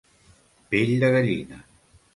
Pell 0.71 0.95
de 1.05 1.13
gallina. 1.17 1.63